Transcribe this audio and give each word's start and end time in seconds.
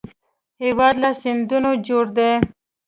هېواد 0.63 0.95
له 1.03 1.09
سیندونو 1.21 1.71
جوړ 1.87 2.05
دی 2.17 2.31